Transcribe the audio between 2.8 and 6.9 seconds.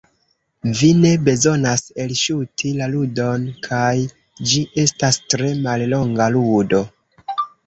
ludon kaj ĝi estas tre mallonga ludo.